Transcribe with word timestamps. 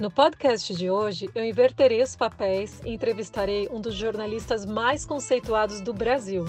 No 0.00 0.10
podcast 0.10 0.74
de 0.74 0.90
hoje, 0.90 1.28
eu 1.34 1.44
inverterei 1.44 2.02
os 2.02 2.16
papéis 2.16 2.80
e 2.86 2.94
entrevistarei 2.94 3.68
um 3.70 3.82
dos 3.82 3.94
jornalistas 3.94 4.64
mais 4.64 5.04
conceituados 5.04 5.82
do 5.82 5.92
Brasil. 5.92 6.46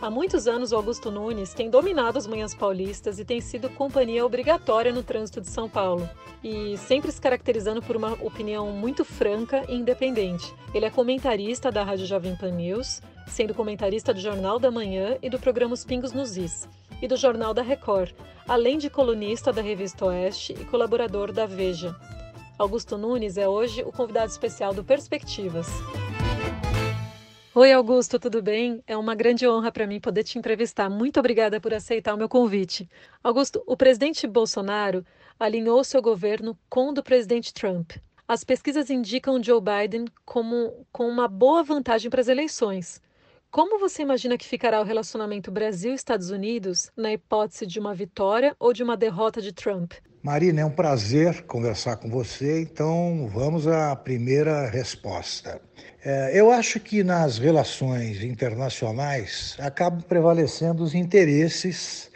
Há 0.00 0.08
muitos 0.08 0.46
anos, 0.46 0.70
o 0.70 0.76
Augusto 0.76 1.10
Nunes 1.10 1.52
tem 1.52 1.68
dominado 1.68 2.16
as 2.16 2.28
manhãs 2.28 2.54
paulistas 2.54 3.18
e 3.18 3.24
tem 3.24 3.40
sido 3.40 3.68
companhia 3.70 4.24
obrigatória 4.24 4.92
no 4.92 5.02
trânsito 5.02 5.40
de 5.40 5.48
São 5.48 5.68
Paulo, 5.68 6.08
e 6.44 6.78
sempre 6.78 7.10
se 7.10 7.20
caracterizando 7.20 7.82
por 7.82 7.96
uma 7.96 8.12
opinião 8.12 8.70
muito 8.70 9.04
franca 9.04 9.64
e 9.68 9.74
independente. 9.74 10.54
Ele 10.72 10.86
é 10.86 10.90
comentarista 10.90 11.72
da 11.72 11.82
Rádio 11.82 12.06
Jovem 12.06 12.36
Pan 12.36 12.52
News, 12.52 13.02
sendo 13.26 13.52
comentarista 13.52 14.14
do 14.14 14.20
Jornal 14.20 14.60
da 14.60 14.70
Manhã 14.70 15.18
e 15.20 15.28
do 15.28 15.40
programa 15.40 15.74
Os 15.74 15.84
Pingos 15.84 16.12
nos 16.12 16.36
Is, 16.36 16.68
e 17.02 17.08
do 17.08 17.16
Jornal 17.16 17.52
da 17.52 17.62
Record, 17.62 18.12
além 18.46 18.78
de 18.78 18.88
colunista 18.88 19.52
da 19.52 19.60
Revista 19.60 20.06
Oeste 20.06 20.52
e 20.52 20.64
colaborador 20.64 21.32
da 21.32 21.44
Veja. 21.44 21.94
Augusto 22.56 22.96
Nunes 22.96 23.36
é 23.36 23.48
hoje 23.48 23.82
o 23.82 23.90
convidado 23.90 24.30
especial 24.30 24.72
do 24.72 24.84
Perspectivas. 24.84 25.66
Oi, 27.54 27.72
Augusto, 27.72 28.18
tudo 28.18 28.40
bem? 28.40 28.82
É 28.86 28.96
uma 28.96 29.14
grande 29.16 29.46
honra 29.46 29.72
para 29.72 29.86
mim 29.86 30.00
poder 30.00 30.22
te 30.22 30.38
entrevistar. 30.38 30.88
Muito 30.88 31.18
obrigada 31.18 31.60
por 31.60 31.74
aceitar 31.74 32.14
o 32.14 32.16
meu 32.16 32.28
convite. 32.28 32.88
Augusto, 33.22 33.62
o 33.66 33.76
presidente 33.76 34.26
Bolsonaro 34.26 35.04
alinhou 35.38 35.82
seu 35.82 36.00
governo 36.00 36.56
com 36.70 36.90
o 36.90 36.92
do 36.92 37.02
presidente 37.02 37.52
Trump. 37.52 37.92
As 38.28 38.44
pesquisas 38.44 38.88
indicam 38.88 39.42
Joe 39.42 39.60
Biden 39.60 40.04
como 40.24 40.86
com 40.92 41.08
uma 41.08 41.26
boa 41.26 41.62
vantagem 41.62 42.08
para 42.08 42.20
as 42.20 42.28
eleições. 42.28 43.02
Como 43.52 43.78
você 43.78 44.00
imagina 44.00 44.38
que 44.38 44.48
ficará 44.48 44.80
o 44.80 44.84
relacionamento 44.84 45.50
Brasil-Estados 45.50 46.30
Unidos 46.30 46.90
na 46.96 47.12
hipótese 47.12 47.66
de 47.66 47.78
uma 47.78 47.94
vitória 47.94 48.56
ou 48.58 48.72
de 48.72 48.82
uma 48.82 48.96
derrota 48.96 49.42
de 49.42 49.52
Trump? 49.52 49.92
Marina, 50.22 50.62
é 50.62 50.64
um 50.64 50.70
prazer 50.70 51.42
conversar 51.42 51.96
com 51.96 52.08
você, 52.08 52.62
então 52.62 53.28
vamos 53.30 53.66
à 53.66 53.94
primeira 53.94 54.70
resposta. 54.70 55.60
É, 56.02 56.32
eu 56.34 56.50
acho 56.50 56.80
que 56.80 57.04
nas 57.04 57.36
relações 57.36 58.24
internacionais 58.24 59.54
acabam 59.60 60.00
prevalecendo 60.00 60.82
os 60.82 60.94
interesses, 60.94 62.10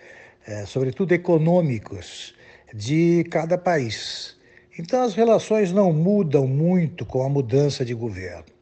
é, 0.47 0.65
sobretudo 0.65 1.13
econômicos, 1.13 2.35
de 2.73 3.25
cada 3.25 3.59
país. 3.59 4.39
Então 4.79 5.03
as 5.03 5.15
relações 5.15 5.71
não 5.71 5.93
mudam 5.93 6.47
muito 6.47 7.05
com 7.05 7.23
a 7.23 7.29
mudança 7.29 7.85
de 7.85 7.93
governo. 7.93 8.56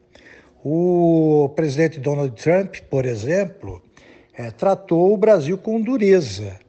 O 0.67 1.47
presidente 1.49 1.99
Donald 1.99 2.41
Trump, 2.41 2.77
por 2.89 3.05
exemplo, 3.05 3.83
é, 4.33 4.49
tratou 4.49 5.13
o 5.13 5.17
Brasil 5.17 5.59
com 5.59 5.79
dureza, 5.79 6.59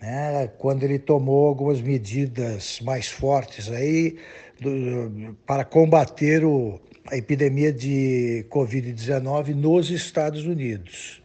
né, 0.00 0.48
quando 0.58 0.84
ele 0.84 0.96
tomou 0.96 1.48
algumas 1.48 1.80
medidas 1.80 2.78
mais 2.84 3.08
fortes 3.08 3.68
aí 3.68 4.16
do, 4.60 5.36
para 5.44 5.64
combater 5.64 6.44
o, 6.44 6.78
a 7.10 7.16
epidemia 7.16 7.72
de 7.72 8.46
Covid-19 8.48 9.56
nos 9.56 9.90
Estados 9.90 10.46
Unidos. 10.46 11.20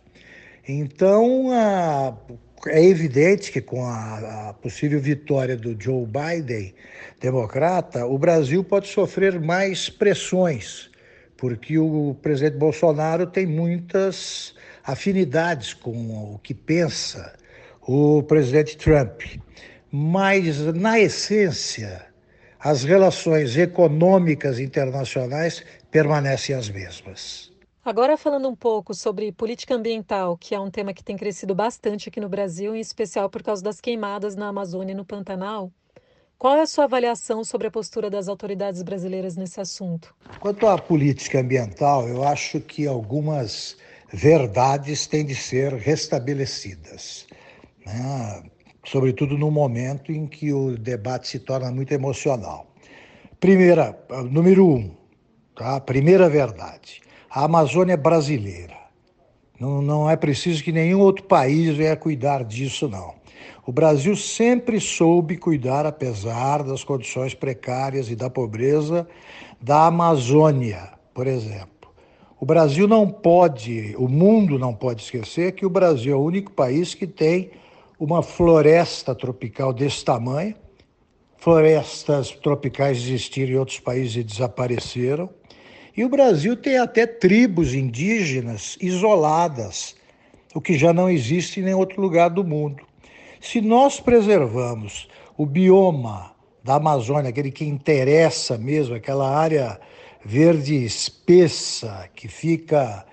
Então, 0.68 1.52
a, 1.52 2.18
é 2.66 2.84
evidente 2.84 3.52
que 3.52 3.62
com 3.62 3.86
a, 3.86 4.50
a, 4.50 4.54
possível 4.54 5.00
vitória 5.00 5.56
do 5.56 5.80
Joe 5.80 6.08
Biden, 6.08 6.74
democrata, 7.20 8.08
o 8.08 8.18
Brasil 8.18 8.64
pode 8.64 8.88
sofrer 8.88 9.40
mais 9.40 9.88
pressões 9.88 10.90
porque 11.42 11.80
o 11.80 12.16
presidente 12.22 12.56
Bolsonaro 12.56 13.25
tem 13.25 13.47
muitas 13.47 14.53
afinidades 14.84 15.73
com 15.73 16.36
o 16.36 16.38
que 16.38 16.53
pensa 16.53 17.36
o 17.81 18.22
presidente 18.22 18.78
Trump. 18.78 19.23
Mas, 19.92 20.59
na 20.75 21.00
essência, 21.00 22.06
as 22.59 22.84
relações 22.84 23.58
econômicas 23.58 24.59
internacionais 24.59 25.66
permanecem 25.89 26.56
as 26.56 26.69
mesmas. 26.69 27.52
Agora, 27.84 28.17
falando 28.17 28.47
um 28.47 28.56
pouco 28.56 28.94
sobre 28.94 29.31
política 29.31 29.74
ambiental, 29.74 30.38
que 30.38 30.53
é 30.53 30.59
um 30.59 30.69
tema 30.69 30.94
que 30.94 31.03
tem 31.03 31.18
crescido 31.18 31.56
bastante 31.56 32.07
aqui 32.07 32.19
no 32.19 32.30
Brasil, 32.30 32.75
em 32.75 32.80
especial 32.80 33.28
por 33.31 33.41
causa 33.41 33.63
das 33.63 33.81
queimadas 33.81 34.35
na 34.35 34.50
Amazônia 34.50 34.94
e 34.94 34.96
no 34.96 35.03
Pantanal, 35.03 35.72
qual 36.41 36.56
é 36.56 36.62
a 36.62 36.66
sua 36.66 36.85
avaliação 36.85 37.44
sobre 37.44 37.68
a 37.68 37.72
postura 37.72 38.09
das 38.09 38.28
autoridades 38.28 38.81
brasileiras 38.81 39.35
nesse 39.35 39.62
assunto? 39.62 40.12
Quanto 40.40 40.66
à 40.66 40.75
política 40.75 41.40
ambiental, 41.40 42.07
eu 42.07 42.24
acho 42.24 42.59
que 42.59 42.88
algumas 42.88 43.78
verdades 44.12 45.06
têm 45.06 45.24
de 45.24 45.35
ser 45.35 45.72
restabelecidas, 45.74 47.28
né? 47.85 48.41
sobretudo 48.84 49.38
no 49.38 49.51
momento 49.51 50.12
em 50.12 50.25
que 50.25 50.51
o 50.51 50.75
debate 50.80 51.28
se 51.28 51.38
torna 51.38 51.69
muito 51.69 51.91
emocional. 51.91 52.66
Primeira, 53.40 53.96
número 54.31 54.68
um, 54.68 54.96
tá? 55.56 55.80
primeira 55.80 56.28
verdade: 56.28 57.01
a 57.30 57.44
Amazônia 57.44 57.94
é 57.94 57.97
brasileira. 57.97 58.78
Não, 59.59 59.80
não 59.80 60.09
é 60.09 60.16
preciso 60.16 60.63
que 60.63 60.72
nenhum 60.72 61.01
outro 61.01 61.24
país 61.25 61.78
venha 61.78 61.96
cuidar 61.96 62.44
disso, 62.44 62.90
não. 62.90 63.21
O 63.66 63.72
Brasil 63.72 64.16
sempre 64.16 64.79
soube 64.79 65.38
cuidar, 65.38 65.85
apesar 65.85 66.63
das 66.63 66.84
condições 66.84 67.34
precárias 67.34 68.09
e 68.09 68.16
da 68.16 68.29
pobreza, 68.29 69.07
da 69.59 69.85
Amazônia, 69.85 70.90
por 71.13 71.28
exemplo. 71.28 71.91
O 72.40 72.46
Brasil 72.46 72.88
não 72.88 73.07
pode, 73.07 73.96
o 73.97 74.07
mundo 74.07 74.57
não 74.57 74.74
pode 74.74 75.03
esquecer 75.03 75.51
que 75.51 75.66
o 75.66 75.69
Brasil 75.69 76.13
é 76.13 76.16
o 76.16 76.24
único 76.24 76.51
país 76.51 76.96
que 76.96 77.06
tem 77.06 77.51
uma 78.00 78.24
floresta 78.24 79.13
tropical 79.13 79.72
desse 79.72 80.03
tamanho. 80.03 80.56
Florestas 81.38 82.31
tropicais 82.31 82.97
existiram 82.97 83.51
em 83.53 83.57
outros 83.57 83.80
países 83.80 84.16
e 84.16 84.24
desapareceram. 84.24 85.30
E 85.96 86.03
o 86.03 86.09
Brasil 86.09 86.56
tem 86.56 86.80
até 86.80 87.06
tribos 87.06 87.75
indígenas 87.75 88.75
isoladas, 88.81 89.96
o 90.56 90.59
que 90.59 90.78
já 90.78 90.91
não 90.91 91.09
existe 91.09 91.59
em 91.59 91.63
nenhum 91.63 91.78
outro 91.78 92.01
lugar 92.01 92.30
do 92.30 92.44
mundo. 92.44 92.84
Se 93.41 93.59
nós 93.59 94.00
preservamos 94.00 95.07
o 95.35 95.47
bioma 95.47 96.31
da 96.63 96.75
Amazônia, 96.75 97.31
aquele 97.31 97.52
que 97.52 97.66
interessa 97.66 98.56
mesmo, 98.56 98.94
aquela 98.94 99.35
área 99.35 99.79
verde 100.24 100.75
espessa 100.85 102.07
que 102.13 102.28
fica 102.28 103.03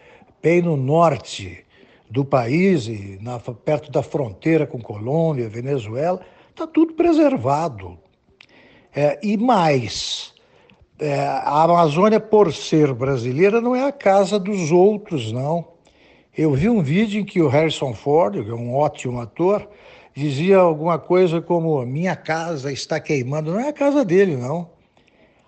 bem 0.42 0.60
no 0.60 0.76
norte 0.76 1.64
do 2.10 2.26
país, 2.26 2.86
e 2.88 3.18
na, 3.22 3.38
perto 3.38 3.90
da 3.90 4.02
fronteira 4.02 4.66
com 4.66 4.82
Colômbia, 4.82 5.48
Venezuela, 5.48 6.20
está 6.50 6.66
tudo 6.66 6.92
preservado. 6.92 7.98
É, 8.94 9.18
e 9.22 9.34
mais, 9.38 10.34
é, 10.98 11.20
a 11.20 11.62
Amazônia, 11.62 12.20
por 12.20 12.52
ser 12.52 12.92
brasileira, 12.92 13.62
não 13.62 13.74
é 13.74 13.86
a 13.86 13.92
casa 13.92 14.38
dos 14.38 14.70
outros, 14.70 15.32
não. 15.32 15.68
Eu 16.36 16.52
vi 16.52 16.68
um 16.68 16.82
vídeo 16.82 17.18
em 17.18 17.24
que 17.24 17.40
o 17.40 17.48
Harrison 17.48 17.94
Ford, 17.94 18.44
que 18.44 18.50
é 18.50 18.54
um 18.54 18.74
ótimo 18.74 19.20
ator, 19.20 19.66
dizia 20.18 20.58
alguma 20.58 20.98
coisa 20.98 21.40
como: 21.40 21.84
minha 21.86 22.16
casa 22.16 22.72
está 22.72 22.98
queimando. 22.98 23.52
Não 23.52 23.60
é 23.60 23.68
a 23.68 23.72
casa 23.72 24.04
dele, 24.04 24.36
não. 24.36 24.70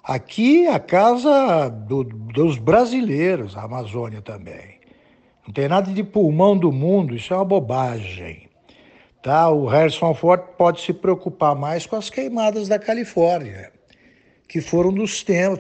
Aqui 0.03 0.67
é 0.67 0.75
a 0.75 0.81
casa 0.81 1.69
do, 1.69 2.05
dos 2.05 2.57
brasileiros, 2.57 3.57
a 3.57 3.63
Amazônia 3.63 4.23
também. 4.23 4.79
Não 5.47 5.53
tem 5.53 5.69
nada 5.69 5.93
de 5.93 6.03
pulmão 6.03 6.57
do 6.57 6.73
mundo, 6.73 7.15
isso 7.15 7.35
é 7.35 7.37
uma 7.37 7.45
bobagem. 7.45 8.49
Tá? 9.23 9.51
O 9.51 9.67
Harrison 9.67 10.15
Ford 10.15 10.41
pode 10.57 10.81
se 10.81 10.93
preocupar 10.93 11.55
mais 11.55 11.85
com 11.85 11.97
as 11.97 12.09
queimadas 12.09 12.69
da 12.69 12.79
Califórnia, 12.79 13.71
que 14.49 14.61
foram, 14.61 14.93
dos 14.93 15.23
temas, 15.23 15.59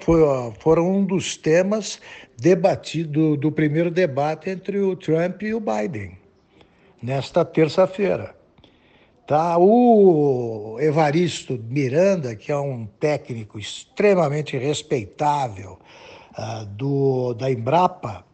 foram 0.60 0.91
um 0.91 1.04
dos 1.04 1.37
temas 1.37 2.00
debatido, 2.38 3.37
do 3.37 3.53
primeiro 3.53 3.91
debate 3.91 4.48
entre 4.48 4.78
o 4.78 4.97
Trump 4.97 5.42
e 5.42 5.53
o 5.53 5.60
Biden, 5.60 6.16
nesta 7.03 7.44
terça-feira. 7.44 8.40
Tá? 9.30 9.56
O 9.58 10.76
Evaristo 10.80 11.56
Miranda, 11.68 12.34
que 12.34 12.50
é 12.50 12.59
um 12.59 12.84
técnico 12.84 13.60
extremamente 13.60 14.59
respeitável 14.59 15.78
uh, 16.36 16.66
do, 16.66 17.32
da 17.34 17.48
Embrapa, 17.48 18.24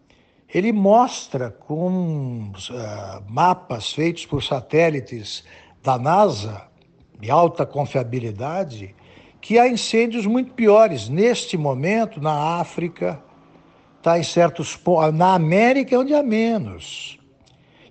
ele 0.48 0.72
mostra 0.72 1.50
com 1.50 2.50
uh, 2.50 3.22
mapas 3.28 3.92
feitos 3.92 4.24
por 4.24 4.42
satélites 4.42 5.44
da 5.82 5.98
NASA, 5.98 6.62
de 7.20 7.30
alta 7.30 7.66
confiabilidade, 7.66 8.94
que 9.38 9.58
há 9.58 9.68
incêndios 9.68 10.24
muito 10.24 10.54
piores 10.54 11.10
neste 11.10 11.58
momento 11.58 12.22
na 12.22 12.58
África, 12.58 13.22
tá 14.00 14.18
em 14.18 14.22
certos 14.22 14.80
na 15.12 15.34
América 15.34 15.94
é 15.94 15.98
onde 15.98 16.14
há 16.14 16.22
menos. 16.22 17.18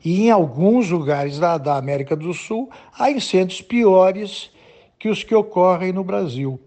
E 0.06 0.28
em 0.28 0.30
alguns 0.30 0.92
lugares 0.92 1.40
da, 1.40 1.58
da 1.58 1.78
América 1.78 2.16
do 2.16 2.32
Sul 2.32 2.70
há 2.98 3.10
incêndios 3.10 3.60
piores 3.60 4.52
que 5.00 5.10
os 5.10 5.24
que 5.24 5.34
ocorrem 5.34 5.92
no 5.92 6.04
Brasil. 6.04 6.60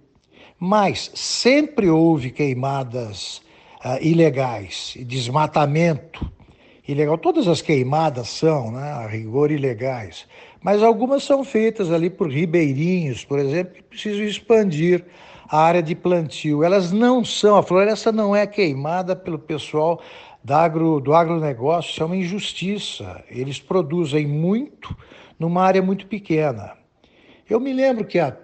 Mas 0.59 1.13
sempre 1.15 1.89
houve 1.89 2.33
queimadas 2.33 3.41
uh, 3.85 4.03
ilegais, 4.03 4.97
desmatamento 5.07 6.29
ilegal. 6.87 7.17
Todas 7.17 7.47
as 7.47 7.63
queimadas 7.63 8.29
são, 8.29 8.73
né, 8.73 8.91
a 8.91 9.07
rigor, 9.07 9.53
ilegais. 9.53 10.27
Mas 10.61 10.83
algumas 10.83 11.23
são 11.23 11.45
feitas 11.45 11.93
ali 11.93 12.11
por 12.11 12.29
ribeirinhos, 12.29 13.25
por 13.25 13.39
exemplo, 13.39 13.75
que 13.75 13.83
precisam 13.85 14.25
expandir 14.25 15.05
a 15.49 15.61
área 15.61 15.83
de 15.83 15.95
plantio. 15.95 16.65
Elas 16.65 16.91
não 16.91 17.25
são, 17.25 17.57
a 17.57 17.63
floresta 17.63 18.11
não 18.11 18.35
é 18.35 18.47
queimada 18.47 19.15
pelo 19.15 19.39
pessoal 19.39 20.01
da 20.43 20.63
agro, 20.63 21.01
do 21.01 21.15
agronegócio, 21.15 22.03
é 22.03 22.07
uma 22.07 22.17
injustiça. 22.17 23.25
Eles 23.29 23.61
produzem 23.61 24.27
muito 24.27 24.97
numa 25.39 25.63
área 25.63 25.83
muito 25.83 26.07
pequena. 26.07 26.73
Eu 27.49 27.59
me 27.59 27.73
lembro 27.73 28.05
que 28.05 28.19
há 28.19 28.37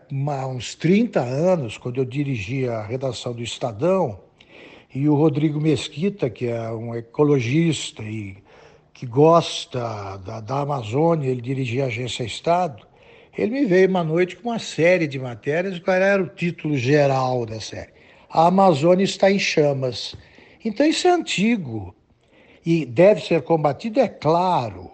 uns 0.48 0.74
30 0.74 1.20
anos, 1.20 1.76
quando 1.76 1.98
eu 1.98 2.04
dirigia 2.04 2.72
a 2.72 2.82
redação 2.82 3.32
do 3.32 3.42
Estadão, 3.42 4.18
e 4.94 5.08
o 5.08 5.14
Rodrigo 5.14 5.60
Mesquita, 5.60 6.30
que 6.30 6.46
é 6.46 6.70
um 6.70 6.94
ecologista 6.94 8.02
e 8.02 8.36
que 8.92 9.04
gosta 9.04 10.16
da, 10.18 10.40
da 10.40 10.60
Amazônia, 10.60 11.28
ele 11.28 11.40
dirigia 11.40 11.84
a 11.84 11.86
agência 11.88 12.22
Estado, 12.22 12.86
ele 13.36 13.50
me 13.50 13.66
veio 13.66 13.88
uma 13.88 14.04
noite 14.04 14.36
com 14.36 14.50
uma 14.50 14.60
série 14.60 15.08
de 15.08 15.18
matérias, 15.18 15.80
qual 15.80 15.96
era 15.96 16.22
o 16.22 16.28
título 16.28 16.76
geral 16.78 17.44
da 17.44 17.60
série? 17.60 17.92
A 18.30 18.46
Amazônia 18.46 19.02
está 19.02 19.30
em 19.30 19.38
chamas. 19.38 20.14
Então 20.64 20.86
isso 20.86 21.06
é 21.06 21.10
antigo 21.10 21.94
e 22.64 22.86
deve 22.86 23.20
ser 23.20 23.42
combatido, 23.42 24.00
é 24.00 24.08
claro. 24.08 24.90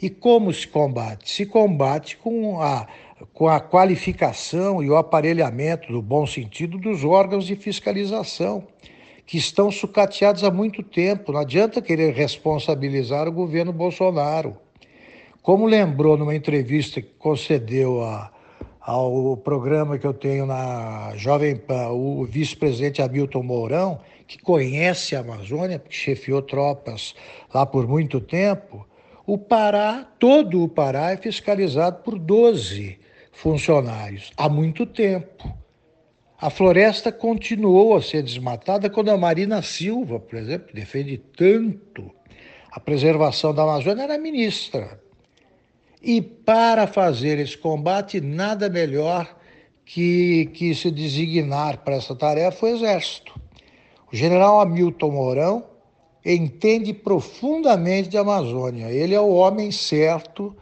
E 0.00 0.10
como 0.10 0.52
se 0.52 0.68
combate? 0.68 1.30
Se 1.30 1.46
combate 1.46 2.18
com 2.18 2.60
a, 2.60 2.86
com 3.32 3.48
a 3.48 3.58
qualificação 3.58 4.82
e 4.82 4.90
o 4.90 4.96
aparelhamento, 4.96 5.90
no 5.90 6.02
bom 6.02 6.26
sentido, 6.26 6.76
dos 6.78 7.02
órgãos 7.02 7.46
de 7.46 7.56
fiscalização 7.56 8.66
que 9.24 9.38
estão 9.38 9.70
sucateados 9.70 10.44
há 10.44 10.50
muito 10.50 10.82
tempo. 10.82 11.32
Não 11.32 11.40
adianta 11.40 11.80
querer 11.80 12.12
responsabilizar 12.12 13.26
o 13.26 13.32
governo 13.32 13.72
Bolsonaro. 13.72 14.56
Como 15.42 15.64
lembrou 15.64 16.16
numa 16.16 16.34
entrevista 16.34 17.00
que 17.00 17.10
concedeu 17.18 18.02
a, 18.04 18.30
ao 18.86 19.36
programa 19.36 19.98
que 19.98 20.06
eu 20.06 20.14
tenho 20.14 20.46
na 20.46 21.12
Jovem 21.16 21.56
Pan, 21.56 21.88
o 21.88 22.24
vice-presidente 22.24 23.02
Hamilton 23.02 23.42
Mourão, 23.42 24.00
que 24.28 24.38
conhece 24.38 25.16
a 25.16 25.20
Amazônia, 25.20 25.80
porque 25.80 25.96
chefiou 25.96 26.40
tropas 26.40 27.12
lá 27.52 27.66
por 27.66 27.88
muito 27.88 28.20
tempo, 28.20 28.86
o 29.26 29.36
Pará, 29.36 30.06
todo 30.20 30.62
o 30.62 30.68
Pará 30.68 31.10
é 31.10 31.16
fiscalizado 31.16 32.04
por 32.04 32.16
12 32.16 32.96
funcionários 33.32 34.30
há 34.36 34.48
muito 34.48 34.86
tempo. 34.86 35.52
A 36.40 36.48
floresta 36.48 37.10
continuou 37.10 37.96
a 37.96 38.02
ser 38.02 38.22
desmatada 38.22 38.88
quando 38.88 39.08
a 39.08 39.18
Marina 39.18 39.62
Silva, 39.62 40.20
por 40.20 40.38
exemplo, 40.38 40.72
defende 40.72 41.18
tanto 41.18 42.08
a 42.70 42.78
preservação 42.78 43.52
da 43.52 43.64
Amazônia, 43.64 44.04
era 44.04 44.16
ministra. 44.16 45.00
E 46.08 46.22
para 46.22 46.86
fazer 46.86 47.40
esse 47.40 47.58
combate, 47.58 48.20
nada 48.20 48.68
melhor 48.68 49.36
que, 49.84 50.46
que 50.54 50.72
se 50.72 50.88
designar 50.88 51.78
para 51.78 51.96
essa 51.96 52.14
tarefa 52.14 52.64
o 52.64 52.68
Exército. 52.68 53.34
O 54.12 54.14
general 54.14 54.60
Hamilton 54.60 55.10
Mourão 55.10 55.64
entende 56.24 56.94
profundamente 56.94 58.08
de 58.08 58.16
Amazônia. 58.16 58.86
Ele 58.92 59.16
é 59.16 59.20
o 59.20 59.34
homem 59.34 59.72
certo 59.72 60.54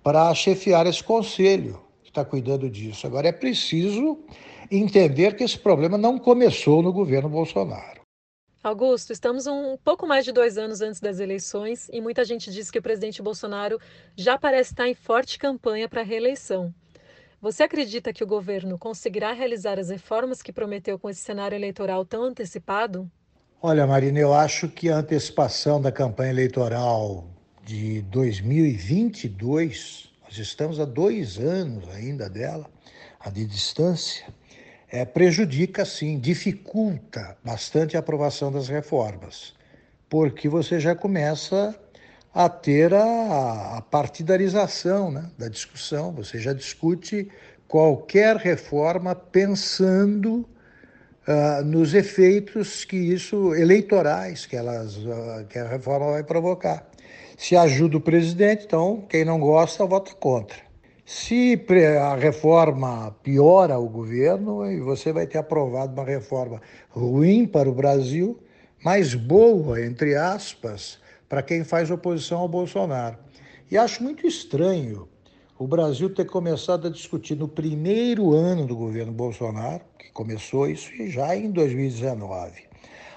para 0.00 0.32
chefiar 0.32 0.86
esse 0.86 1.02
conselho 1.02 1.80
que 2.04 2.10
está 2.10 2.24
cuidando 2.24 2.70
disso. 2.70 3.04
Agora 3.04 3.26
é 3.26 3.32
preciso 3.32 4.20
entender 4.70 5.34
que 5.34 5.42
esse 5.42 5.58
problema 5.58 5.98
não 5.98 6.20
começou 6.20 6.80
no 6.84 6.92
governo 6.92 7.28
Bolsonaro. 7.28 8.03
Augusto, 8.64 9.12
estamos 9.12 9.46
um 9.46 9.76
pouco 9.76 10.06
mais 10.06 10.24
de 10.24 10.32
dois 10.32 10.56
anos 10.56 10.80
antes 10.80 10.98
das 10.98 11.20
eleições 11.20 11.90
e 11.92 12.00
muita 12.00 12.24
gente 12.24 12.50
diz 12.50 12.70
que 12.70 12.78
o 12.78 12.82
presidente 12.82 13.20
Bolsonaro 13.20 13.78
já 14.16 14.38
parece 14.38 14.72
estar 14.72 14.88
em 14.88 14.94
forte 14.94 15.38
campanha 15.38 15.86
para 15.86 16.00
a 16.00 16.04
reeleição. 16.04 16.74
Você 17.42 17.62
acredita 17.62 18.10
que 18.10 18.24
o 18.24 18.26
governo 18.26 18.78
conseguirá 18.78 19.32
realizar 19.32 19.78
as 19.78 19.90
reformas 19.90 20.40
que 20.40 20.50
prometeu 20.50 20.98
com 20.98 21.10
esse 21.10 21.20
cenário 21.20 21.54
eleitoral 21.54 22.06
tão 22.06 22.22
antecipado? 22.22 23.06
Olha, 23.60 23.86
Marina, 23.86 24.18
eu 24.18 24.32
acho 24.32 24.66
que 24.66 24.88
a 24.88 24.96
antecipação 24.96 25.78
da 25.78 25.92
campanha 25.92 26.30
eleitoral 26.30 27.28
de 27.62 28.00
2022, 28.00 30.10
nós 30.22 30.38
estamos 30.38 30.80
há 30.80 30.86
dois 30.86 31.38
anos 31.38 31.86
ainda 31.90 32.30
dela, 32.30 32.64
a 33.20 33.28
de 33.28 33.44
distância, 33.44 34.24
é, 34.94 35.04
prejudica, 35.04 35.84
sim, 35.84 36.20
dificulta 36.20 37.36
bastante 37.42 37.96
a 37.96 37.98
aprovação 37.98 38.52
das 38.52 38.68
reformas, 38.68 39.52
porque 40.08 40.48
você 40.48 40.78
já 40.78 40.94
começa 40.94 41.74
a 42.32 42.48
ter 42.48 42.94
a, 42.94 43.78
a 43.78 43.82
partidarização 43.82 45.10
né, 45.10 45.28
da 45.36 45.48
discussão, 45.48 46.12
você 46.12 46.38
já 46.38 46.52
discute 46.52 47.28
qualquer 47.66 48.36
reforma 48.36 49.16
pensando 49.16 50.48
uh, 51.26 51.64
nos 51.64 51.92
efeitos 51.92 52.84
que 52.84 52.96
isso 52.96 53.52
eleitorais 53.52 54.46
que 54.46 54.54
elas 54.54 54.96
uh, 54.96 55.44
que 55.48 55.58
a 55.58 55.66
reforma 55.66 56.12
vai 56.12 56.22
provocar. 56.22 56.88
Se 57.36 57.56
ajuda 57.56 57.96
o 57.96 58.00
presidente, 58.00 58.64
então 58.64 59.04
quem 59.08 59.24
não 59.24 59.40
gosta 59.40 59.84
vota 59.84 60.14
contra. 60.14 60.73
Se 61.06 61.62
a 62.00 62.14
reforma 62.14 63.14
piora 63.22 63.78
o 63.78 63.86
governo, 63.90 64.62
você 64.82 65.12
vai 65.12 65.26
ter 65.26 65.36
aprovado 65.36 65.92
uma 65.92 66.04
reforma 66.04 66.62
ruim 66.88 67.46
para 67.46 67.68
o 67.68 67.74
Brasil, 67.74 68.42
mas 68.82 69.14
boa, 69.14 69.84
entre 69.84 70.16
aspas, 70.16 70.98
para 71.28 71.42
quem 71.42 71.62
faz 71.62 71.90
oposição 71.90 72.38
ao 72.38 72.48
Bolsonaro. 72.48 73.18
E 73.70 73.76
acho 73.76 74.02
muito 74.02 74.26
estranho 74.26 75.06
o 75.58 75.66
Brasil 75.66 76.08
ter 76.08 76.24
começado 76.24 76.86
a 76.86 76.90
discutir 76.90 77.36
no 77.36 77.48
primeiro 77.48 78.32
ano 78.32 78.66
do 78.66 78.74
governo 78.74 79.12
Bolsonaro, 79.12 79.82
que 79.98 80.10
começou 80.10 80.66
isso 80.70 80.90
já 81.10 81.36
em 81.36 81.50
2019, 81.50 82.62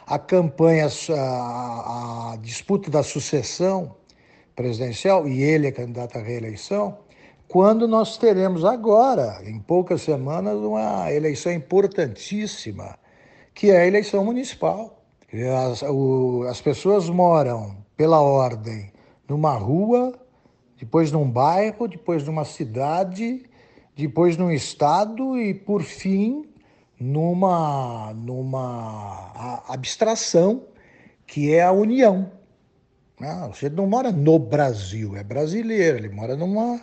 a 0.05 0.19
campanha, 0.19 0.87
a, 1.11 2.37
disputa 2.41 2.91
da 2.91 3.01
sucessão 3.01 3.95
presidencial, 4.53 5.25
e 5.25 5.41
ele 5.41 5.67
é 5.67 5.71
candidato 5.71 6.17
à 6.17 6.21
reeleição 6.21 7.06
quando 7.47 7.88
nós 7.88 8.17
teremos 8.17 8.65
agora, 8.65 9.39
em 9.44 9.59
poucas 9.59 10.01
semanas, 10.01 10.57
uma 10.59 11.11
eleição 11.11 11.51
importantíssima, 11.51 12.97
que 13.53 13.71
é 13.71 13.81
a 13.81 13.88
eleição 13.88 14.23
municipal. 14.25 15.01
As, 15.71 15.81
o, 15.81 16.45
as 16.49 16.61
pessoas 16.61 17.09
moram 17.09 17.77
pela 17.95 18.21
ordem 18.21 18.91
numa 19.27 19.53
rua, 19.53 20.13
depois 20.77 21.11
num 21.11 21.29
bairro, 21.29 21.88
depois 21.88 22.25
numa 22.25 22.45
cidade, 22.45 23.44
depois 23.95 24.38
num 24.38 24.51
estado 24.51 25.38
e, 25.39 25.53
por 25.53 25.83
fim, 25.83 26.45
numa, 26.99 28.13
numa 28.13 29.63
abstração 29.68 30.63
que 31.25 31.54
é 31.54 31.63
a 31.63 31.71
União. 31.71 32.31
Não, 33.19 33.51
você 33.51 33.69
não 33.69 33.87
mora 33.87 34.11
no 34.11 34.37
Brasil, 34.37 35.16
é 35.16 35.23
brasileiro, 35.23 35.97
ele 35.97 36.09
mora 36.09 36.35
numa 36.35 36.80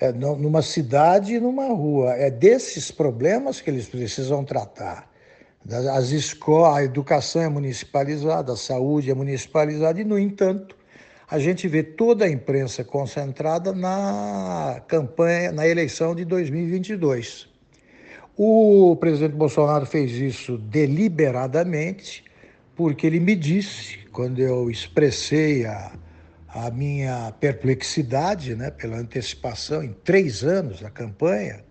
é, 0.00 0.12
numa 0.12 0.62
cidade 0.62 1.34
e 1.34 1.40
numa 1.40 1.68
rua. 1.68 2.12
É 2.12 2.30
desses 2.30 2.90
problemas 2.90 3.60
que 3.60 3.70
eles 3.70 3.88
precisam 3.88 4.44
tratar. 4.44 5.10
As 5.92 6.10
escolas, 6.10 6.76
a 6.76 6.84
educação 6.84 7.42
é 7.42 7.48
municipalizada, 7.48 8.52
a 8.52 8.56
saúde 8.56 9.10
é 9.10 9.14
municipalizada, 9.14 10.00
e, 10.00 10.04
no 10.04 10.16
entanto, 10.16 10.76
a 11.28 11.40
gente 11.40 11.66
vê 11.66 11.82
toda 11.82 12.24
a 12.24 12.30
imprensa 12.30 12.84
concentrada 12.84 13.72
na 13.72 14.80
campanha, 14.86 15.50
na 15.50 15.66
eleição 15.66 16.14
de 16.14 16.24
2022. 16.24 17.48
O 18.36 18.94
presidente 18.96 19.34
Bolsonaro 19.34 19.86
fez 19.86 20.12
isso 20.12 20.56
deliberadamente, 20.56 22.22
porque 22.76 23.06
ele 23.06 23.18
me 23.18 23.34
disse, 23.34 23.98
quando 24.12 24.38
eu 24.38 24.70
expressei 24.70 25.66
a, 25.66 25.90
a 26.56 26.70
minha 26.70 27.32
perplexidade 27.38 28.54
né, 28.54 28.70
pela 28.70 28.96
antecipação 28.96 29.82
em 29.82 29.92
três 29.92 30.42
anos 30.42 30.80
da 30.80 30.88
campanha, 30.88 31.62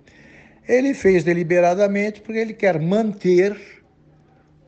ele 0.68 0.94
fez 0.94 1.24
deliberadamente 1.24 2.22
porque 2.22 2.39
ele 2.39 2.54
quer 2.54 2.80
manter 2.80 3.60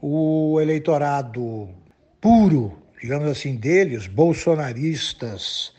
o 0.01 0.59
eleitorado 0.59 1.69
puro, 2.19 2.81
digamos 3.00 3.29
assim, 3.29 3.55
dele, 3.55 3.95
os 3.95 4.07
bolsonaristas 4.07 5.71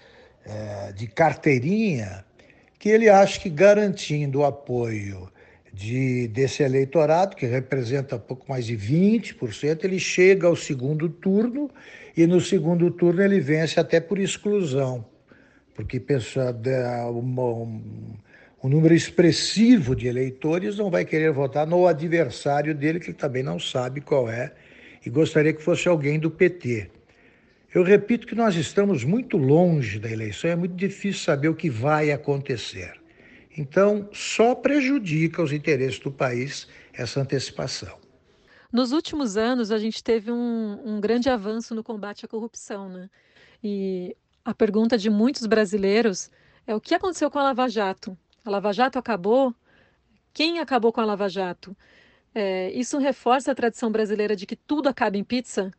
é, 0.47 0.93
de 0.93 1.09
carteirinha, 1.09 2.25
que 2.79 2.89
ele 2.89 3.09
acha 3.09 3.41
que 3.41 3.51
garantindo 3.51 4.41
o 4.41 4.45
apoio 4.45 5.29
de, 5.73 6.29
desse 6.29 6.63
eleitorado, 6.63 7.35
que 7.35 7.45
representa 7.45 8.19
pouco 8.19 8.49
mais 8.49 8.67
de 8.67 8.77
20%, 8.77 9.83
ele 9.83 9.99
chega 9.99 10.47
ao 10.47 10.55
segundo 10.55 11.09
turno 11.09 11.69
e 12.19 12.27
no 12.27 12.41
segundo 12.41 12.91
turno 12.91 13.23
ele 13.23 13.39
vence 13.39 13.79
até 13.79 14.01
por 14.01 14.19
exclusão, 14.19 15.07
porque 15.73 16.03
um, 17.13 18.17
um 18.61 18.69
número 18.69 18.93
expressivo 18.93 19.95
de 19.95 20.09
eleitores 20.09 20.77
não 20.79 20.91
vai 20.91 21.05
querer 21.05 21.31
votar 21.31 21.65
no 21.65 21.87
adversário 21.87 22.75
dele, 22.75 22.99
que 22.99 23.11
ele 23.11 23.17
também 23.17 23.45
não 23.45 23.57
sabe 23.57 24.01
qual 24.01 24.29
é, 24.29 24.53
e 25.07 25.09
gostaria 25.09 25.53
que 25.53 25.63
fosse 25.63 25.87
alguém 25.87 26.19
do 26.19 26.29
PT. 26.29 26.91
Eu 27.73 27.85
repito 27.85 28.27
que 28.27 28.35
nós 28.35 28.57
estamos 28.57 29.05
muito 29.05 29.37
longe 29.37 30.01
da 30.01 30.11
eleição, 30.11 30.51
é 30.51 30.57
muito 30.57 30.75
difícil 30.75 31.23
saber 31.23 31.47
o 31.47 31.55
que 31.55 31.71
vai 31.71 32.11
acontecer. 32.11 32.95
Então, 33.57 34.09
só 34.13 34.57
prejudica 34.57 35.41
os 35.41 35.53
interesses 35.53 36.01
do 36.01 36.11
país 36.11 36.67
essa 36.93 37.21
antecipação. 37.21 37.97
Nos 38.73 38.93
últimos 38.93 39.37
anos, 39.37 39.71
a 39.71 39.79
gente 39.79 40.05
teve 40.05 40.31
um, 40.31 40.81
um 40.85 41.01
grande 41.01 41.31
avanço 41.31 41.75
no 41.75 41.83
combate 41.83 42.25
à 42.27 42.29
corrupção, 42.29 42.89
né? 42.89 43.09
E 43.65 44.15
a 44.45 44.55
pergunta 44.55 44.99
de 44.99 45.09
muitos 45.09 45.47
brasileiros 45.47 46.31
é 46.67 46.75
o 46.75 46.81
que 46.81 46.95
aconteceu 46.95 47.31
com 47.31 47.39
a 47.39 47.45
Lava 47.45 47.69
Jato? 47.69 48.17
A 48.45 48.51
Lava 48.51 48.73
Jato 48.73 48.99
acabou? 48.99 49.55
Quem 50.35 50.59
acabou 50.61 50.93
com 50.93 51.01
a 51.01 51.05
Lava 51.05 51.29
Jato? 51.29 51.77
É, 52.35 52.71
isso 52.73 52.99
reforça 52.99 53.53
a 53.53 53.55
tradição 53.55 53.91
brasileira 53.91 54.37
de 54.37 54.45
que 54.47 54.55
tudo 54.55 54.89
acaba 54.89 55.17
em 55.17 55.25
pizza? 55.25 55.73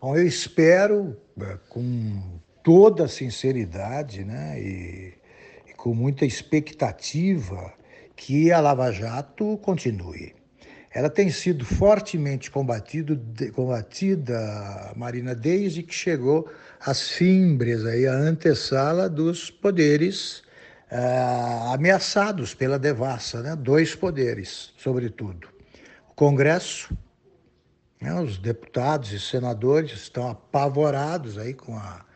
Bom, 0.00 0.16
eu 0.16 0.26
espero, 0.26 1.16
é, 1.40 1.58
com 1.68 2.40
toda 2.62 3.06
sinceridade 3.06 4.24
né, 4.24 4.60
e, 4.60 5.14
e 5.68 5.74
com 5.74 5.94
muita 5.94 6.26
expectativa, 6.26 7.72
que 8.16 8.50
a 8.50 8.60
Lava 8.60 8.90
Jato 8.90 9.56
continue. 9.58 10.34
Ela 10.96 11.10
tem 11.10 11.28
sido 11.28 11.62
fortemente 11.62 12.50
combatido, 12.50 13.20
combatida, 13.52 14.94
Marina, 14.96 15.34
desde 15.34 15.82
que 15.82 15.92
chegou 15.92 16.50
às 16.80 17.10
fimbres, 17.10 17.84
aí, 17.84 18.06
a 18.06 18.14
antessala 18.14 19.06
dos 19.06 19.50
poderes 19.50 20.38
uh, 20.90 21.74
ameaçados 21.74 22.54
pela 22.54 22.78
devassa, 22.78 23.42
né? 23.42 23.54
dois 23.54 23.94
poderes, 23.94 24.72
sobretudo. 24.78 25.48
O 26.08 26.14
Congresso, 26.14 26.96
né? 28.00 28.18
os 28.18 28.38
deputados 28.38 29.12
e 29.12 29.20
senadores 29.20 29.92
estão 29.92 30.30
apavorados 30.30 31.36
aí 31.36 31.52
com 31.52 31.76
a, 31.76 32.06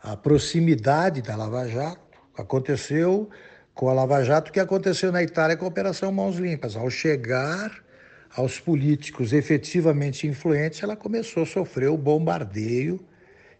a 0.00 0.16
proximidade 0.16 1.22
da 1.22 1.34
Lava 1.34 1.66
Jato. 1.66 2.20
Aconteceu 2.36 3.28
com 3.74 3.88
a 3.88 3.92
Lava 3.92 4.22
Jato 4.22 4.50
o 4.50 4.52
que 4.52 4.60
aconteceu 4.60 5.10
na 5.10 5.24
Itália 5.24 5.56
com 5.56 5.64
a 5.64 5.68
Operação 5.68 6.12
Mãos 6.12 6.36
Limpas. 6.36 6.76
Ao 6.76 6.88
chegar 6.88 7.87
aos 8.36 8.60
políticos 8.60 9.32
efetivamente 9.32 10.26
influentes, 10.26 10.82
ela 10.82 10.96
começou 10.96 11.42
a 11.42 11.46
sofrer 11.46 11.88
o 11.88 11.96
bombardeio 11.96 13.00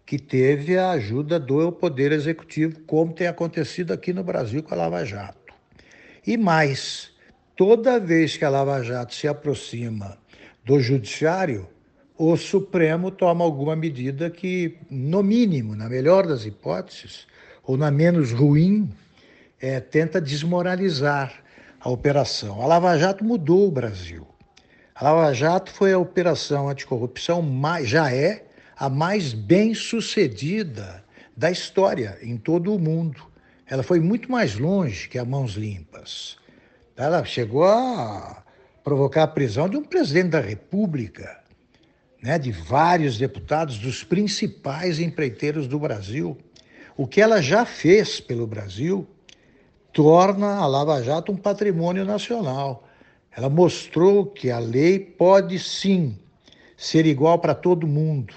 que 0.05 0.19
teve 0.19 0.79
a 0.79 0.91
ajuda 0.93 1.39
do 1.39 1.71
Poder 1.71 2.13
Executivo, 2.13 2.81
como 2.87 3.13
tem 3.13 3.27
acontecido 3.27 3.93
aqui 3.93 4.13
no 4.13 4.25
Brasil 4.25 4.63
com 4.63 4.73
a 4.73 4.77
Lava 4.77 5.05
Jato. 5.05 5.53
E 6.27 6.37
mais, 6.37 7.11
toda 7.55 8.01
vez 8.01 8.37
que 8.37 8.45
a 8.45 8.49
Lava 8.49 8.83
Jato 8.83 9.15
se 9.15 9.29
aproxima 9.29 10.17
do 10.65 10.81
Judiciário, 10.81 11.69
o 12.17 12.37
Supremo 12.37 13.11
toma 13.11 13.45
alguma 13.45 13.77
medida 13.77 14.31
que, 14.31 14.79
no 14.91 15.23
mínimo, 15.23 15.77
na 15.77 15.89
melhor 15.89 16.27
das 16.27 16.47
hipóteses, 16.47 17.27
ou 17.63 17.77
na 17.77 17.91
menos 17.91 18.33
ruim, 18.33 18.91
é, 19.61 19.79
tenta 19.79 20.21
desmoralizar 20.21 21.33
a 21.79 21.91
operação. 21.91 22.63
A 22.63 22.67
Lava 22.67 22.97
Jato 22.97 23.23
mudou 23.23 23.69
o 23.69 23.71
Brasil. 23.71 24.27
A 25.01 25.05
Lava 25.05 25.33
Jato 25.33 25.71
foi 25.71 25.93
a 25.93 25.99
operação 25.99 26.69
anticorrupção, 26.69 27.41
mais, 27.41 27.89
já 27.89 28.13
é 28.13 28.45
a 28.77 28.89
mais 28.89 29.33
bem 29.33 29.73
sucedida 29.73 31.05
da 31.37 31.53
história 31.53 32.19
em 32.21 32.37
todo 32.37 32.75
o 32.75 32.81
mundo. 32.81 33.23
Ela 33.65 33.85
foi 33.85 34.01
muito 34.01 34.29
mais 34.29 34.59
longe 34.59 35.09
que 35.09 35.17
a 35.17 35.25
Mãos 35.25 35.53
Limpas. 35.53 36.37
Ela 36.97 37.25
chegou 37.25 37.63
a 37.63 38.43
provocar 38.83 39.23
a 39.23 39.29
prisão 39.29 39.69
de 39.69 39.77
um 39.77 39.85
presidente 39.85 40.31
da 40.31 40.41
República, 40.41 41.45
né, 42.21 42.37
de 42.37 42.51
vários 42.51 43.17
deputados, 43.17 43.79
dos 43.79 44.03
principais 44.03 44.99
empreiteiros 44.99 45.69
do 45.69 45.79
Brasil. 45.79 46.37
O 46.97 47.07
que 47.07 47.21
ela 47.21 47.41
já 47.41 47.65
fez 47.65 48.19
pelo 48.19 48.49
Brasil 48.49 49.07
torna 49.93 50.57
a 50.57 50.67
Lava 50.67 51.01
Jato 51.05 51.31
um 51.31 51.37
patrimônio 51.37 52.05
nacional. 52.05 52.88
Ela 53.31 53.49
mostrou 53.49 54.27
que 54.27 54.51
a 54.51 54.59
lei 54.59 54.99
pode 54.99 55.59
sim 55.59 56.19
ser 56.77 57.07
igual 57.07 57.39
para 57.39 57.55
todo 57.55 57.87
mundo 57.87 58.35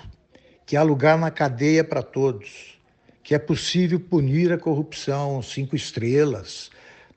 que 0.72 0.78
há 0.78 0.84
lugar 0.84 1.18
na 1.18 1.30
cadeia 1.30 1.84
para 1.84 2.02
todos, 2.02 2.80
que 3.22 3.36
é 3.36 3.40
possível 3.40 4.00
punir 4.00 4.54
a 4.54 4.58
corrupção, 4.58 5.42
cinco 5.42 5.76
estrelas, 5.76 6.70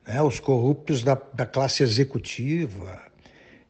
né, 0.05 0.21
os 0.21 0.41
corruptos 0.41 1.01
da, 1.01 1.15
da 1.33 1.45
classe 1.45 1.81
executiva. 1.81 3.01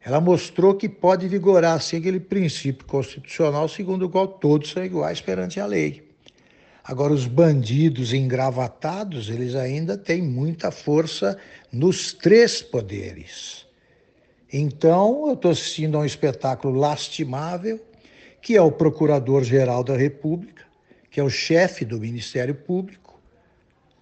Ela 0.00 0.20
mostrou 0.20 0.74
que 0.74 0.88
pode 0.88 1.28
vigorar 1.28 1.74
assim 1.74 1.98
aquele 1.98 2.18
princípio 2.18 2.84
constitucional 2.84 3.68
segundo 3.68 4.06
o 4.06 4.08
qual 4.08 4.26
todos 4.26 4.70
são 4.70 4.84
iguais 4.84 5.20
perante 5.20 5.60
a 5.60 5.66
lei. 5.66 6.08
Agora, 6.82 7.12
os 7.12 7.26
bandidos 7.26 8.12
engravatados, 8.12 9.28
eles 9.28 9.54
ainda 9.54 9.96
têm 9.96 10.20
muita 10.20 10.70
força 10.70 11.38
nos 11.72 12.12
três 12.12 12.62
poderes. 12.62 13.65
Então, 14.52 15.26
eu 15.26 15.34
estou 15.34 15.50
assistindo 15.50 15.96
a 15.96 16.00
um 16.00 16.04
espetáculo 16.04 16.78
lastimável 16.78 17.80
que 18.40 18.56
é 18.56 18.62
o 18.62 18.70
Procurador-Geral 18.70 19.82
da 19.82 19.96
República, 19.96 20.62
que 21.10 21.18
é 21.18 21.22
o 21.24 21.28
chefe 21.28 21.84
do 21.84 21.98
Ministério 21.98 22.54
Público, 22.54 23.20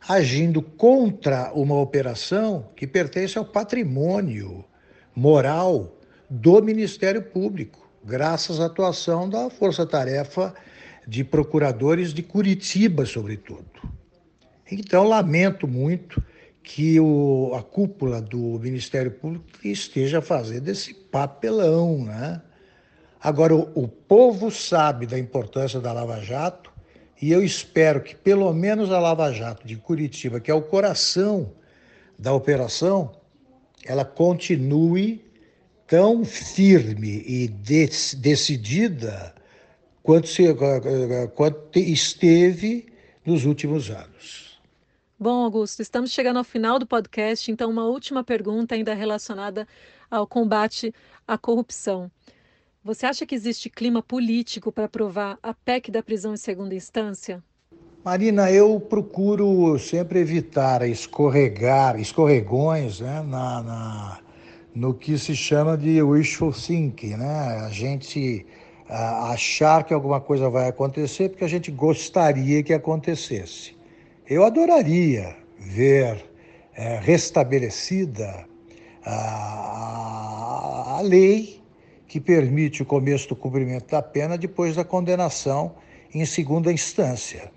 agindo 0.06 0.60
contra 0.60 1.50
uma 1.54 1.80
operação 1.80 2.68
que 2.76 2.86
pertence 2.86 3.38
ao 3.38 3.44
patrimônio 3.46 4.62
moral 5.16 5.96
do 6.28 6.60
Ministério 6.60 7.22
Público, 7.22 7.88
graças 8.04 8.60
à 8.60 8.66
atuação 8.66 9.30
da 9.30 9.48
Força 9.48 9.86
Tarefa 9.86 10.54
de 11.08 11.24
Procuradores 11.24 12.12
de 12.12 12.22
Curitiba, 12.22 13.06
sobretudo. 13.06 13.64
Então, 14.70 15.08
lamento 15.08 15.66
muito 15.66 16.22
que 16.64 16.98
o, 16.98 17.52
a 17.54 17.62
cúpula 17.62 18.22
do 18.22 18.58
Ministério 18.58 19.10
Público 19.10 19.44
esteja 19.62 20.22
fazendo 20.22 20.68
esse 20.68 20.94
papelão, 20.94 22.04
né? 22.04 22.40
Agora, 23.20 23.54
o, 23.54 23.70
o 23.74 23.86
povo 23.86 24.50
sabe 24.50 25.06
da 25.06 25.18
importância 25.18 25.78
da 25.78 25.92
Lava 25.92 26.20
Jato 26.22 26.72
e 27.20 27.30
eu 27.30 27.44
espero 27.44 28.00
que 28.00 28.16
pelo 28.16 28.52
menos 28.54 28.90
a 28.90 28.98
Lava 28.98 29.30
Jato 29.30 29.66
de 29.66 29.76
Curitiba, 29.76 30.40
que 30.40 30.50
é 30.50 30.54
o 30.54 30.62
coração 30.62 31.52
da 32.18 32.32
operação, 32.32 33.14
ela 33.84 34.04
continue 34.04 35.22
tão 35.86 36.24
firme 36.24 37.22
e 37.26 37.48
decidida 38.16 39.34
quanto, 40.02 40.28
se, 40.28 40.44
quanto 41.34 41.78
esteve 41.78 42.86
nos 43.24 43.44
últimos 43.44 43.90
anos. 43.90 44.53
Bom, 45.18 45.44
Augusto, 45.44 45.80
estamos 45.80 46.10
chegando 46.10 46.38
ao 46.38 46.44
final 46.44 46.76
do 46.76 46.86
podcast, 46.86 47.50
então 47.50 47.70
uma 47.70 47.84
última 47.84 48.24
pergunta 48.24 48.74
ainda 48.74 48.94
relacionada 48.94 49.66
ao 50.10 50.26
combate 50.26 50.92
à 51.26 51.38
corrupção. 51.38 52.10
Você 52.82 53.06
acha 53.06 53.24
que 53.24 53.34
existe 53.34 53.70
clima 53.70 54.02
político 54.02 54.72
para 54.72 54.86
aprovar 54.86 55.38
a 55.40 55.54
PEC 55.54 55.92
da 55.92 56.02
prisão 56.02 56.34
em 56.34 56.36
segunda 56.36 56.74
instância? 56.74 57.42
Marina, 58.04 58.50
eu 58.50 58.80
procuro 58.80 59.78
sempre 59.78 60.18
evitar 60.18 60.86
escorregar, 60.86 61.98
escorregões 61.98 62.98
né, 62.98 63.22
na, 63.22 63.62
na, 63.62 64.20
no 64.74 64.92
que 64.92 65.16
se 65.16 65.36
chama 65.36 65.78
de 65.78 66.02
wishful 66.02 66.52
thinking, 66.52 67.16
né? 67.16 67.60
A 67.64 67.70
gente 67.70 68.44
a, 68.88 69.30
achar 69.30 69.84
que 69.84 69.94
alguma 69.94 70.20
coisa 70.20 70.50
vai 70.50 70.68
acontecer 70.68 71.28
porque 71.28 71.44
a 71.44 71.48
gente 71.48 71.70
gostaria 71.70 72.64
que 72.64 72.74
acontecesse. 72.74 73.73
Eu 74.26 74.42
adoraria 74.42 75.36
ver 75.58 76.24
é, 76.74 76.98
restabelecida 76.98 78.46
a, 79.04 80.96
a, 80.96 81.00
lei 81.02 81.62
que 82.08 82.18
permite 82.18 82.82
o 82.82 82.86
começo 82.86 83.28
do 83.28 83.36
cumprimento 83.36 83.90
da 83.90 84.00
pena 84.00 84.38
depois 84.38 84.76
da 84.76 84.84
condenação 84.84 85.74
em 86.14 86.24
segunda 86.24 86.72
instância. 86.72 87.52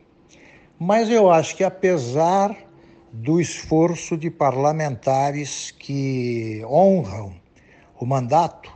Mas 0.78 1.10
eu 1.10 1.32
acho 1.32 1.56
que, 1.56 1.64
apesar 1.64 2.54
do 3.14 3.40
esforço 3.40 4.18
de 4.18 4.30
parlamentares 4.30 5.72
que 5.72 6.62
honram 6.66 7.34
o 7.98 8.06
mandato, 8.06 8.70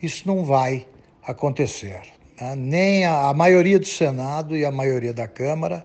isso 0.00 0.28
não 0.28 0.44
vai 0.44 0.86
acontecer. 1.26 2.02
Né? 2.40 2.54
Nem 2.54 3.04
a, 3.04 3.30
a, 3.30 3.34
maioria 3.34 3.80
do 3.80 3.86
Senado 3.86 4.56
e 4.56 4.64
a 4.64 4.70
maioria 4.70 5.12
da 5.12 5.26
Câmara 5.26 5.84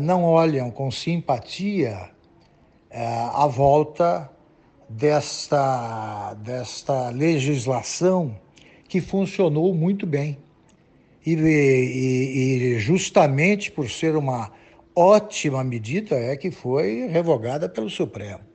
não 0.00 0.24
olham 0.24 0.70
com 0.70 0.90
simpatia 0.90 2.10
eh, 2.90 3.28
a 3.32 3.46
volta 3.46 4.30
desta, 4.88 6.34
desta 6.34 7.10
legislação 7.10 8.38
que 8.88 9.00
funcionou 9.00 9.74
muito 9.74 10.06
bem. 10.06 10.38
E, 11.26 11.32
e, 11.32 12.74
e, 12.74 12.78
justamente 12.78 13.70
por 13.70 13.88
ser 13.90 14.14
uma 14.14 14.52
ótima 14.94 15.64
medida 15.64 16.14
é 16.16 16.36
que 16.36 16.50
foi 16.50 17.06
revogada 17.06 17.68
pelo 17.68 17.88
Supremo. 17.88 18.53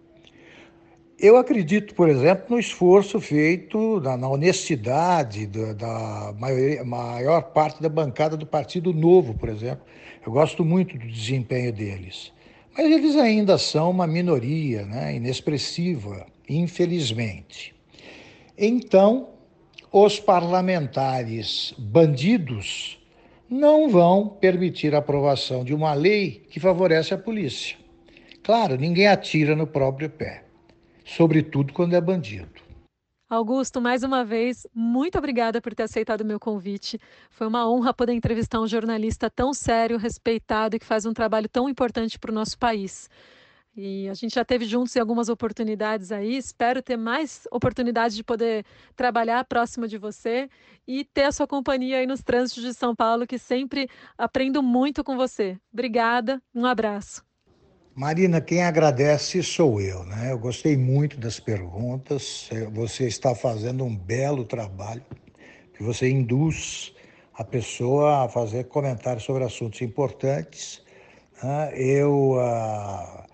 Eu 1.22 1.36
acredito, 1.36 1.94
por 1.96 2.08
exemplo, 2.08 2.46
no 2.48 2.58
esforço 2.58 3.20
feito, 3.20 4.00
na, 4.00 4.16
na 4.16 4.30
honestidade 4.30 5.48
da, 5.48 5.74
da 5.74 6.34
maioria, 6.40 6.82
maior 6.86 7.42
parte 7.52 7.82
da 7.82 7.90
bancada 7.90 8.38
do 8.38 8.46
Partido 8.46 8.94
Novo, 8.94 9.34
por 9.34 9.50
exemplo. 9.50 9.84
Eu 10.26 10.32
gosto 10.32 10.64
muito 10.64 10.98
do 10.98 11.06
desempenho 11.06 11.74
deles. 11.74 12.32
Mas 12.74 12.90
eles 12.90 13.18
ainda 13.18 13.58
são 13.58 13.92
uma 13.92 14.08
minoria, 14.08 14.86
né, 14.86 15.14
inexpressiva, 15.14 16.26
infelizmente. 16.48 17.76
Então, 18.58 19.32
os 19.92 20.22
parlamentares 20.22 21.74
bandidos 21.78 22.98
não 23.50 23.90
vão 23.90 24.26
permitir 24.26 24.96
a 24.96 25.00
aprovação 25.00 25.66
de 25.66 25.74
uma 25.74 25.94
lei 25.94 26.46
que 26.50 26.62
favorece 26.62 27.14
a 27.14 27.18
polícia. 27.18 27.76
Claro, 28.42 28.78
ninguém 28.78 29.08
atira 29.08 29.54
no 29.54 29.68
próprio 29.68 30.10
pé 30.10 30.49
sobretudo 31.16 31.74
quando 31.74 31.96
é 31.96 32.02
bandido. 32.02 32.70
Augusto, 33.30 33.80
mais 33.80 34.02
uma 34.02 34.26
vez, 34.26 34.66
muito 34.74 35.18
obrigada 35.18 35.62
por 35.62 35.76
ter 35.76 35.84
aceitado 35.84 36.22
o 36.22 36.26
meu 36.26 36.40
convite. 36.40 37.00
Foi 37.30 37.46
uma 37.46 37.70
honra 37.70 37.94
poder 37.94 38.14
entrevistar 38.14 38.60
um 38.60 38.68
jornalista 38.68 39.30
tão 39.30 39.54
sério, 39.54 40.00
respeitado 40.00 40.76
e 40.76 40.80
que 40.80 40.86
faz 40.86 41.06
um 41.06 41.14
trabalho 41.14 41.48
tão 41.48 41.70
importante 41.70 42.18
para 42.18 42.32
o 42.32 42.34
nosso 42.34 42.58
país. 42.58 43.08
E 43.76 44.10
a 44.10 44.16
gente 44.16 44.34
já 44.34 44.44
teve 44.44 44.66
juntos 44.66 44.96
em 44.96 45.00
algumas 45.00 45.30
oportunidades 45.30 46.12
aí. 46.12 46.36
Espero 46.36 46.82
ter 46.82 46.98
mais 46.98 47.48
oportunidades 47.52 48.18
de 48.18 48.24
poder 48.24 48.66
trabalhar 48.96 49.46
próximo 49.46 49.88
de 49.88 49.98
você 49.98 50.50
e 50.88 51.06
ter 51.06 51.26
a 51.26 51.32
sua 51.32 51.46
companhia 51.46 52.00
aí 52.00 52.08
nos 52.08 52.24
trânsitos 52.24 52.64
de 52.64 52.74
São 52.74 52.96
Paulo, 52.96 53.28
que 53.28 53.38
sempre 53.38 53.88
aprendo 54.18 54.64
muito 54.64 55.04
com 55.04 55.16
você. 55.16 55.56
Obrigada, 55.72 56.42
um 56.54 56.66
abraço. 56.66 57.29
Marina, 58.00 58.40
quem 58.40 58.64
agradece 58.64 59.44
sou 59.44 59.82
eu, 59.82 60.06
né? 60.06 60.32
Eu 60.32 60.40
gostei 60.40 60.78
muito 60.78 61.20
das 61.20 61.38
perguntas. 61.38 62.50
Você 62.72 63.06
está 63.08 63.36
fazendo 63.36 63.84
um 63.84 63.94
belo 63.94 64.46
trabalho, 64.46 65.04
que 65.76 65.84
você 65.84 66.10
induz 66.10 66.94
a 67.34 67.44
pessoa 67.44 68.24
a 68.24 68.30
fazer 68.30 68.70
comentários 68.70 69.26
sobre 69.26 69.44
assuntos 69.44 69.82
importantes. 69.82 70.82
Né? 71.44 71.74
Eu 71.76 72.40
ah, 72.40 73.26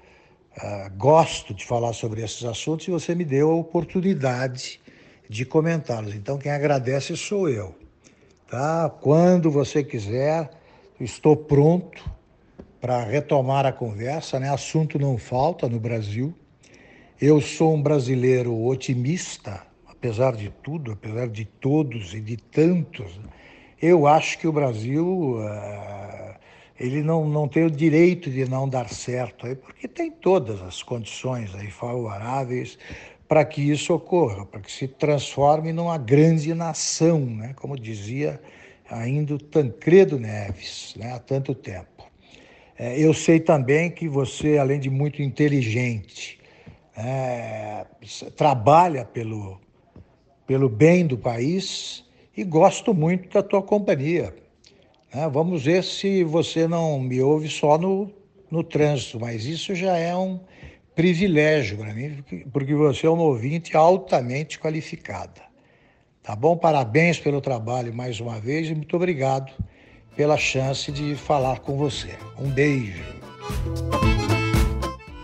ah, 0.57 0.89
gosto 0.97 1.53
de 1.53 1.63
falar 1.63 1.93
sobre 1.93 2.23
esses 2.23 2.43
assuntos 2.43 2.87
e 2.87 2.91
você 2.91 3.13
me 3.13 3.23
deu 3.23 3.51
a 3.51 3.55
oportunidade 3.55 4.81
de 5.29 5.45
comentá-los. 5.45 6.15
Então, 6.15 6.39
quem 6.39 6.51
agradece 6.51 7.15
sou 7.15 7.47
eu. 7.47 7.75
Tá? 8.49 8.89
Quando 8.89 9.51
você 9.51 9.83
quiser, 9.83 10.49
estou 10.99 11.37
pronto 11.37 12.15
para 12.85 13.03
retomar 13.03 13.65
a 13.65 13.71
conversa, 13.71 14.39
né? 14.39 14.47
Assunto 14.47 14.99
não 14.99 15.17
falta 15.17 15.67
no 15.67 15.79
Brasil. 15.79 16.35
Eu 17.19 17.41
sou 17.41 17.73
um 17.73 17.81
brasileiro 17.81 18.63
otimista, 18.63 19.63
apesar 19.87 20.35
de 20.35 20.51
tudo, 20.61 20.91
apesar 20.91 21.27
de 21.27 21.45
todos 21.45 22.13
e 22.13 22.21
de 22.21 22.37
tantos. 22.37 23.19
Eu 23.81 24.05
acho 24.05 24.37
que 24.37 24.47
o 24.47 24.51
Brasil 24.51 25.39
uh, 25.39 26.35
ele 26.79 27.01
não, 27.01 27.27
não 27.27 27.47
tem 27.47 27.65
o 27.65 27.71
direito 27.71 28.29
de 28.29 28.47
não 28.47 28.69
dar 28.69 28.87
certo, 28.87 29.47
aí, 29.47 29.55
porque 29.55 29.87
tem 29.87 30.11
todas 30.11 30.61
as 30.61 30.83
condições 30.83 31.55
aí 31.55 31.71
favoráveis 31.71 32.77
para 33.27 33.43
que 33.43 33.63
isso 33.63 33.95
ocorra, 33.95 34.45
para 34.45 34.61
que 34.61 34.71
se 34.71 34.87
transforme 34.87 35.73
numa 35.73 35.97
grande 35.97 36.53
nação, 36.53 37.19
né? 37.21 37.55
como 37.55 37.79
dizia 37.79 38.39
ainda 38.87 39.33
o 39.33 39.39
Tancredo 39.39 40.19
Neves, 40.19 40.93
né? 40.95 41.13
há 41.13 41.19
tanto 41.19 41.55
tempo. 41.55 41.94
É, 42.77 42.99
eu 42.99 43.13
sei 43.13 43.39
também 43.39 43.89
que 43.89 44.07
você, 44.07 44.57
além 44.57 44.79
de 44.79 44.89
muito 44.89 45.21
inteligente, 45.21 46.37
é, 46.95 47.85
trabalha 48.35 49.05
pelo, 49.05 49.61
pelo 50.45 50.67
bem 50.67 51.07
do 51.07 51.17
país 51.17 52.03
e 52.35 52.43
gosto 52.43 52.93
muito 52.93 53.29
da 53.29 53.41
tua 53.41 53.61
companhia. 53.61 54.35
É, 55.13 55.27
vamos 55.29 55.63
ver 55.63 55.85
se 55.85 56.25
você 56.25 56.67
não 56.67 56.99
me 56.99 57.21
ouve 57.21 57.47
só 57.47 57.77
no, 57.77 58.11
no 58.51 58.61
trânsito, 58.61 59.21
mas 59.21 59.45
isso 59.45 59.73
já 59.73 59.97
é 59.97 60.13
um 60.13 60.37
privilégio 60.93 61.77
para 61.77 61.93
mim, 61.93 62.23
porque 62.51 62.73
você 62.73 63.07
é 63.07 63.09
uma 63.09 63.23
ouvinte 63.23 63.77
altamente 63.77 64.59
qualificada. 64.59 65.43
Tá 66.21 66.35
bom? 66.35 66.57
Parabéns 66.57 67.19
pelo 67.19 67.39
trabalho 67.39 67.93
mais 67.93 68.19
uma 68.19 68.37
vez 68.39 68.69
e 68.69 68.75
muito 68.75 68.95
obrigado 68.97 69.53
pela 70.15 70.37
chance 70.37 70.91
de 70.91 71.15
falar 71.15 71.59
com 71.59 71.77
você. 71.77 72.17
Um 72.37 72.49
beijo. 72.49 73.03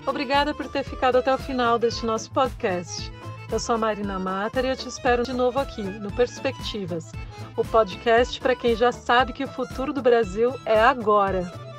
Obrigada 0.06 0.54
por 0.54 0.68
ter 0.68 0.84
ficado 0.84 1.18
até 1.18 1.34
o 1.34 1.38
final 1.38 1.80
deste 1.80 2.06
nosso 2.06 2.30
podcast. 2.32 3.12
Eu 3.52 3.60
sou 3.60 3.76
a 3.76 3.78
Marina 3.78 4.18
Matar 4.18 4.64
e 4.64 4.70
eu 4.70 4.76
te 4.76 4.88
espero 4.88 5.24
de 5.24 5.34
novo 5.34 5.60
aqui 5.60 5.84
no 5.84 6.12
Perspectivas, 6.12 7.12
o 7.58 7.66
podcast 7.66 8.40
para 8.40 8.56
quem 8.56 8.76
já 8.76 8.94
sabe 8.94 9.34
que 9.34 9.44
o 9.44 9.48
futuro 9.48 9.92
do 9.92 10.02
Brasil 10.02 10.54
é 10.66 10.80
agora. 10.80 11.71